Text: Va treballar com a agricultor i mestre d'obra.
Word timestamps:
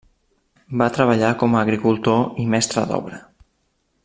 Va 0.81 0.87
treballar 0.95 1.29
com 1.43 1.57
a 1.57 1.61
agricultor 1.67 2.27
i 2.45 2.49
mestre 2.55 2.89
d'obra. 2.93 3.25